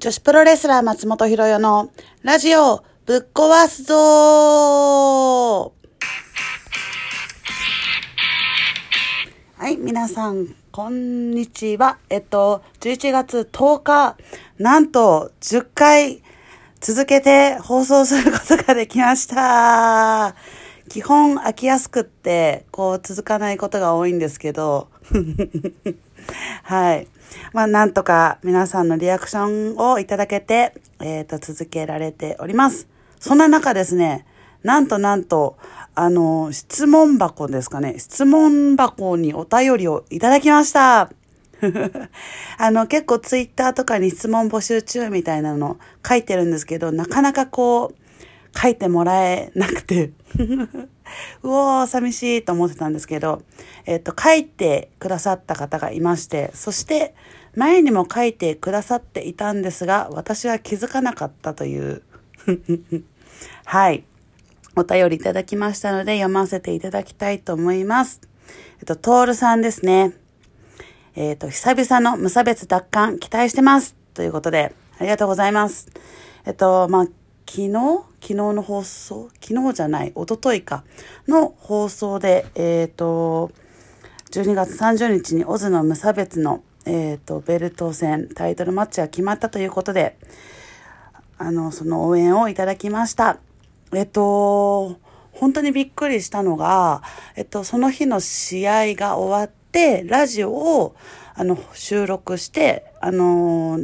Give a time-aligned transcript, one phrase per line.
[0.00, 1.90] 女子プロレスラー松本博代の
[2.22, 5.72] ラジオぶっ壊すぞ
[9.56, 11.98] はい、皆さん、こんにちは。
[12.10, 14.16] えっと、11月10日、
[14.56, 16.22] なんと10回
[16.78, 20.36] 続けて放送することができました。
[20.88, 24.86] 基本飽きやすくって、こう続かないことが多いんですけど、
[26.62, 27.08] はい。
[27.52, 32.88] まあ、なんとか皆さんのリアクションをいただけて、えっ、と、続けられております。
[33.20, 34.26] そんな中ですね、
[34.62, 35.56] なんとなんと、
[35.94, 37.98] あの、質問箱ですかね。
[37.98, 41.10] 質問箱にお便りをいただきました。
[42.58, 48.07] あの、結構ツイッターとかに質問募集中みたいなの書いてるんですけど、なかなかこう、
[48.60, 50.12] 書いてもらえなくて、
[51.42, 53.42] うおー、寂しいと思ってたんですけど、
[53.86, 57.14] えっ、と、書いてくださった方がいまして、そして、
[57.54, 62.02] 前にも書いてくださっていたんですが、私は気づかなかったという、
[63.64, 64.04] はい。
[64.76, 68.20] お便りいただきましたので、読ませていただきたいと思います。
[68.80, 70.12] えっと、トールさんですね。
[71.16, 73.96] えっ、と、久々の無差別奪還期待してます。
[74.14, 75.88] ということで、ありがとうございます。
[76.46, 77.06] えっと、まあ、
[77.48, 77.70] 昨日
[78.20, 80.84] 昨日の放送昨日じゃない、一昨日か。
[81.26, 83.50] の放送で、えっ、と、
[84.32, 90.18] 12月30日にオズの無差別の、えっ、と、ベルト戦、タイトルマッチが決まったということで、
[91.38, 93.38] あの、その応援をいただきました。
[93.94, 94.98] えっと、
[95.32, 97.02] 本当にびっくりしたのが、
[97.34, 100.94] えっと、その日の試合が終わって、ラジオを、
[101.34, 103.80] あの、収録して、あの、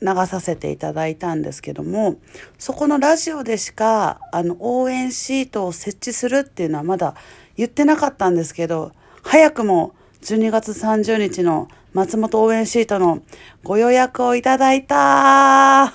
[0.00, 2.16] 流させていただいたんですけども、
[2.58, 7.14] そこのラジオでしか、あの、応援シートを設置するっていうのはまだ
[7.56, 13.22] 言ってなかったんですけど、早くも12月30日の松本応援シートの
[13.64, 15.94] ご予約をいただいた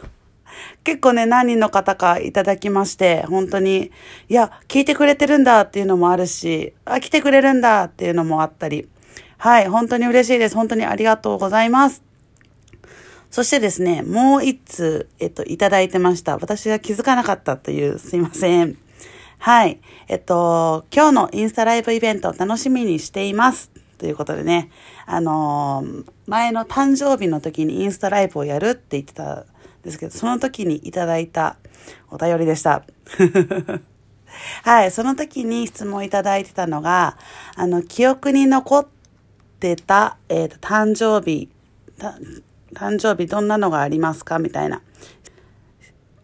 [0.83, 3.91] 結構ね、何人の方かいただきまして、本当に、
[4.27, 8.89] いや、聞いてくれてるんだっていうのもあるし、あ、来てくれるんだっていうのもあったり、
[9.38, 10.55] はい、本当に嬉しいです。
[10.55, 12.03] 本当にありがとうございます。
[13.33, 16.38] そしてですね、もう一通、えっと、いただいてました。
[16.38, 18.77] 私が気づかなかったという、すいません。
[19.39, 19.79] はい。
[20.07, 23.72] えっと、今日のインスタライブイベントを楽しみにしています。
[23.97, 24.69] ということでね、
[25.07, 29.45] あのー前の誕生日の時にインスタライブをやるって言ってたん
[29.81, 31.57] ですけど、その時にいただいた
[32.11, 32.83] お便りでした。
[34.61, 37.17] はい、その時に質問いただいてたのが、
[37.55, 38.88] あの、記憶に残っ
[39.59, 41.49] てた、えっ、と、誕生日、
[42.73, 44.39] 誕生日どんなのがありますか？
[44.39, 44.81] みたいな。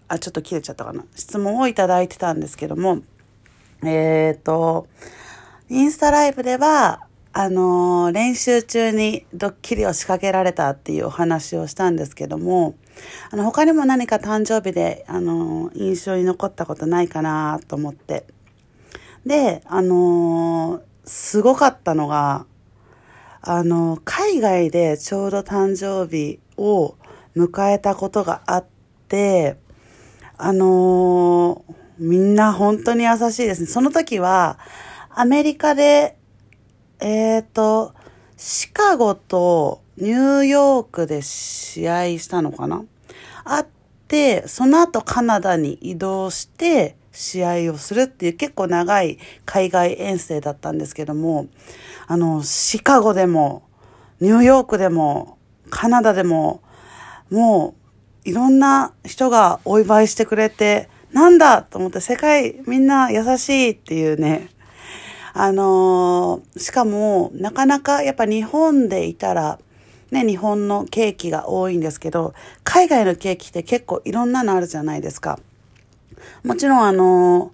[0.08, 1.06] あ、ちょっと切れちゃったかな。
[1.16, 3.00] 質問をいただいてたんですけども、
[3.84, 4.88] えっ、と、
[5.70, 12.76] インスタライブでは、あのー練習中にドッキリを仕掛けられたっていうお話をしたんですけども、
[13.30, 18.26] あの、他にも何か誕生日で、あのー印象に残ったことないかなと思って。
[19.26, 22.46] で、あのすごかったのが、
[23.42, 26.96] あの、海外でちょうど誕生日を
[27.36, 28.66] 迎えたことがあっ
[29.08, 29.58] て、
[30.38, 33.68] あのーみんな本当に優しいですね。
[33.68, 34.58] その時は、
[35.10, 36.18] アメリカで、
[37.02, 37.94] えっ、と、
[38.38, 42.86] シカゴとニューヨークで試合したのかな？
[43.44, 43.68] あっ
[44.08, 51.47] て、その後カナダに移動して試合をするっていう結構長い海外遠征だったんですけども、
[52.08, 53.64] あの、シカゴでも、
[54.20, 55.38] ニューヨークでも、
[55.69, 56.62] カナダでも、
[57.30, 57.75] も
[58.25, 64.50] う、いろんな人がお祝いしてくれて、なんだと思って世界みんな優しいっていうね。
[65.34, 69.59] あのーしかも、なかなかやっぱ日本でいたら、
[70.12, 72.34] ね、日本のケーキが多いんですけど、
[72.64, 75.40] 海外のケーキって結構いろんなのあるじゃないですか。
[76.44, 77.52] もちろんあの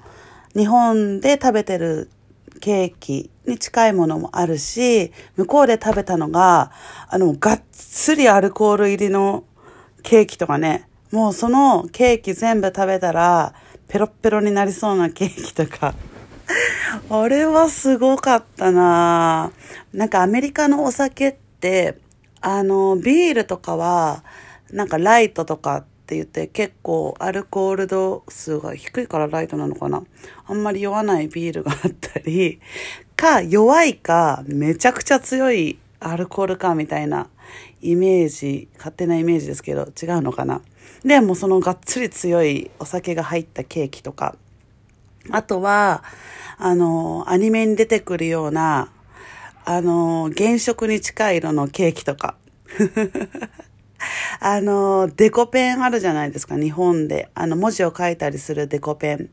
[0.56, 2.10] 日本で食べてる
[2.62, 6.72] ケーキに近いものもあるし、向こうで食べたのが、
[7.10, 9.44] あの、がっつりアルコール入りの
[10.04, 13.54] ケーキとかね、もうそのケーキ全部食べたら、
[13.88, 15.94] ペロッペロになりそうなケーキとか、
[17.10, 19.52] あれはすごかったな。
[19.94, 21.98] なんかアメリカのお酒って、
[22.42, 24.24] あの、ビールとかは、
[24.72, 30.04] なんかライトとかって言って結構アルコール度数が低いからライトなのかな。
[30.46, 32.60] あんまり酔わないビールがあったり、
[33.16, 37.28] か弱いかめちゃくちゃ強いアルコールかみたいな
[37.82, 40.62] イメージ、勝手なイメージですけど違うのかな。
[41.04, 44.36] で、もそのがっつり強いお酒が入ったケーキとか、
[45.32, 46.04] あとは、
[46.60, 48.92] あの、アニメに出てくるような、
[49.66, 52.36] あの、原色に近い色のケーキとか。
[54.40, 57.30] あの、デコペンあるじゃないですか、日本で。
[57.34, 59.30] あの、文字を書いたりするデコペン。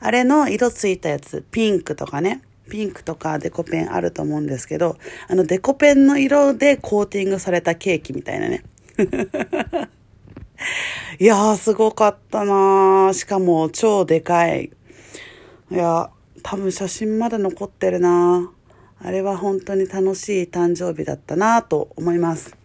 [0.00, 2.42] あれの色ついたやつ、ピンクとかね。
[2.68, 4.96] ピンクとかデコペンあると思うんですけど、
[5.26, 8.62] あのデコペンの色でコーティングされたケーキみたいなね。
[11.18, 14.70] いやー、すごかったなーしかも超でかい。
[15.70, 16.10] いや、
[16.42, 18.50] 多分写真まだ残ってるな
[19.00, 22.57] あれは本当に楽しい誕生日だったなと思います。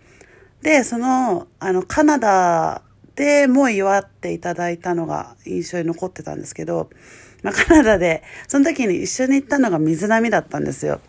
[0.63, 2.81] で、その、あの、カナダ
[3.15, 6.89] でも祝っていただいたのが印象に残ってたんですけど、
[7.43, 11.01] まあ、カナダで、その時に一緒に行ったのが水波だったんですよ。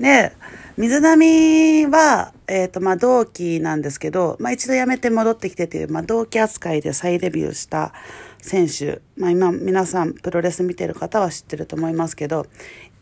[0.00, 0.32] で、
[0.76, 7.92] 水波は、えっ、ー、と、まあ、同期なんですけど、まあ、一度辞めて戻ってきてという、まあ、同期扱いで再デビューした
[8.38, 9.00] 選手。
[9.16, 12.46] まあ、今、皆さん、プロレス見てる方は知ってると思いますけど、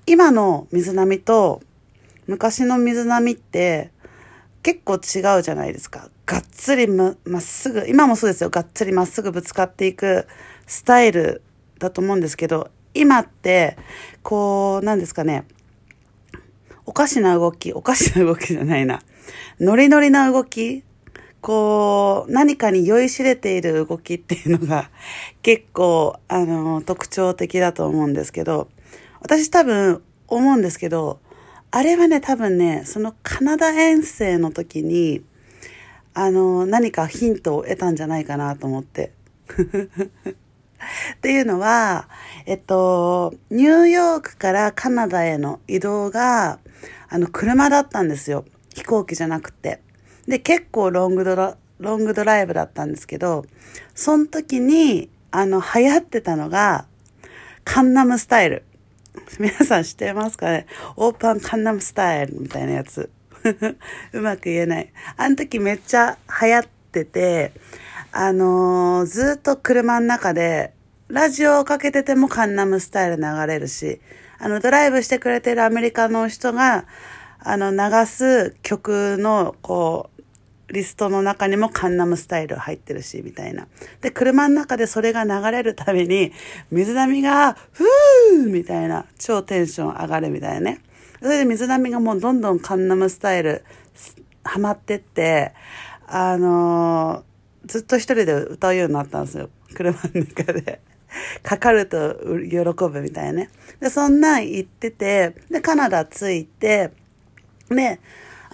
[0.04, 1.62] 今の水波と、
[2.26, 3.92] 昔の水波って、
[4.66, 6.08] 結構違うじゃないですか。
[6.26, 8.50] がっつりまっすぐ、今もそうですよ。
[8.50, 10.26] がっつりまっすぐぶつかっていく
[10.66, 11.40] スタイル
[11.78, 13.78] だと思うんですけど、今って、
[14.24, 15.44] こう、なんですかね。
[16.84, 19.02] おかしな動き、おかしな動きじゃないな。
[19.60, 20.82] ノリノリな動き
[21.40, 24.90] こう、何かに酔いしれている動きっていうのが
[25.42, 28.66] 結構、あの、特徴的だと思うんですけど、
[29.20, 31.20] 私多分思うんですけど、
[31.76, 35.23] あれはね、多分ね、そのカナダ遠征の時に、
[36.14, 39.12] あの、何かヒントを得たんじゃないかなと思って。
[39.52, 42.08] っていうのは、
[42.46, 46.61] えっと、ニューヨークからカナダへの移動が、
[47.11, 48.46] あの、車だったんですよ。
[48.75, 49.82] 飛行機じゃなくて。
[50.26, 53.44] で、結構ロングドラ、ロングドライブだったんですけど、
[53.94, 56.87] その時に、あの、流行ってたのが、
[57.64, 58.64] カンナムスタイル。
[59.38, 60.66] 皆さん知ってますかね？
[60.96, 63.10] オープンカンナムスタイルみたいなやつ。
[64.12, 64.92] うまく言えない。
[65.16, 67.52] あの時めっちゃ流行ってて、
[68.12, 70.72] あのー、ずっと車の中で、
[71.08, 74.00] ラジオをかけててもカンナムスタイル流れるし、
[74.38, 76.86] あの、ドライブしてくれてるアメリカの人が、
[77.38, 80.15] あの、流す曲の、こう、
[80.68, 83.68] リストの中にもカンナムスタイル入ってるし、みたいな。
[84.00, 86.32] で、車の中でそれが流れるために、
[86.70, 90.80] 水波が、ふーみたいな、超テンション上がるみたいなね。
[91.20, 93.64] それで水波がもうどんどんカンナムスタイル、
[94.42, 95.52] ハマってって、
[96.06, 99.50] あのー、ずっと一人で歌うようになったんですよ。
[99.74, 100.80] 車の中で。
[101.42, 102.16] かかると
[102.50, 102.58] 喜
[102.90, 103.50] ぶみたいなね。
[103.80, 106.92] で、そんなん言ってて、で、カナダ着いて、
[107.68, 108.00] で、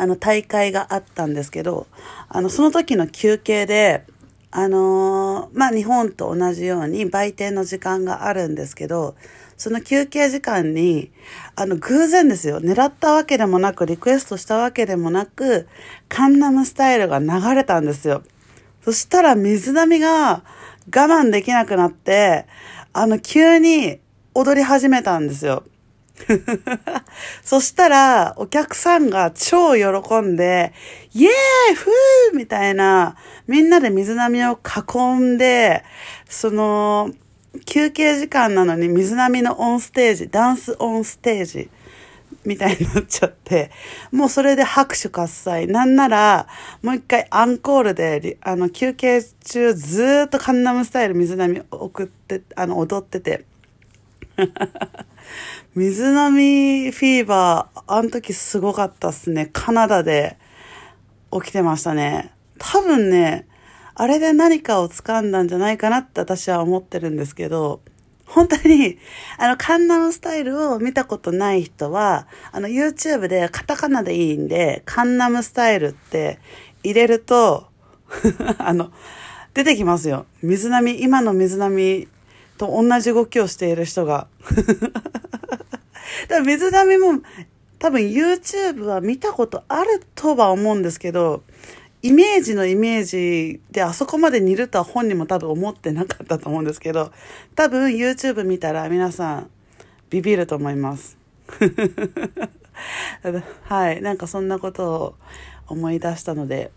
[0.02, 1.86] あの、大会があったんですけど、
[2.28, 4.04] あの、その時の休憩で、
[4.50, 9.14] あのー、まあ、日本と同じように売店の時間があるんですけど、
[9.56, 11.12] その休憩時間に、
[11.54, 12.60] あの、偶然ですよ。
[12.60, 15.68] 狙ったわけでもなく、リクエストしたわけでもなく、
[16.08, 18.24] カンナムスタイルが流れたんですよ。
[18.84, 20.42] そしたら水波が我
[20.88, 22.46] 慢できなくなって、
[22.92, 24.00] あの、急に
[24.34, 25.62] 踊り始めたんですよ。
[27.42, 30.72] そしたら、お客さんが超喜んで、
[31.14, 33.16] イエーイフーみたいな、
[33.46, 35.84] みんなで水波を囲んで、
[36.28, 37.10] その、
[37.66, 41.70] 休憩時間なのに水波のオンステージ、ダンスオンステージ
[42.44, 43.70] みたいになっちゃって、
[44.10, 45.66] もうそれで拍手喝采。
[45.66, 46.46] なんなら、
[46.82, 53.44] もう一回アンコールで、あの、休憩中ずっとカンナムスタイル水波送って、あの、踊ってて。
[55.74, 59.48] 水波フィーバー、あの時すごかったっすね。
[59.54, 60.36] カナダで
[61.32, 62.30] 起きてましたね。
[62.58, 63.48] 多分ね、
[63.94, 67.80] あれで何かを掴んだんじゃないかなって私は思ってるんですけど、
[68.26, 68.98] 本当に、
[69.38, 76.38] あの、カンナムスタイルを見たことない人は、あの、YouTube でカタカナでいいんで、カンナムスタイルって
[76.82, 77.68] 入れると、
[78.58, 78.92] あの、
[79.54, 80.26] 出てきますよ。
[80.42, 82.08] 水波、今の水波
[82.62, 84.28] と同じ動きをしている人が。
[84.46, 85.02] だか
[86.28, 87.20] ら水波も
[87.80, 91.42] 多分 YouTube は見たことあるとは思うんですけど、
[92.02, 97.10] イメージのイメージであそこまで似るとは本人も多分思ってなかったと思うんですけど、
[97.56, 99.50] 多分 YouTube 見たら皆さん
[100.08, 101.18] ビビると思います。
[103.64, 104.00] はい。
[104.02, 105.14] なんかそんなことを
[105.66, 106.70] 思い出したので、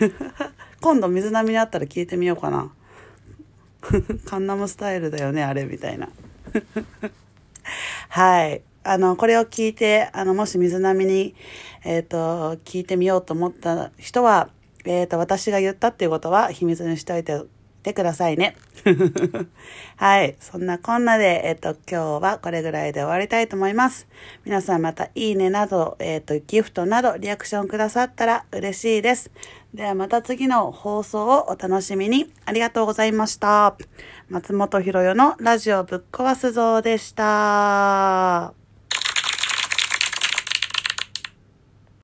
[0.82, 2.70] 今度水波にあったら聞いてみようかな。
[4.26, 6.08] カンナムスタイルだよね、あれ、みたいな。
[8.08, 8.62] はい。
[8.82, 11.34] あの、これを聞いて、あの、もし水波に、
[11.84, 14.50] えっ、ー、と、聞いてみようと思った人は、
[14.84, 17.42] えっ、ー、と、私が言ったっていうことは秘密にしておいて
[17.82, 18.56] てくださいね。
[19.96, 20.36] はい。
[20.40, 24.06] そんなこんなで、えっ、と、今日はこれぐらいで終わりたいと思います。
[24.44, 29.30] 皆さんまたいいねなど、えっ、と、ギフトなどリアクションくださったら嬉しいです。
[29.74, 32.32] ではまた次の放送をお楽しみに。
[32.44, 33.76] ありがとうございました。
[34.28, 38.59] 松本博代のラジオぶっ壊すぞでした。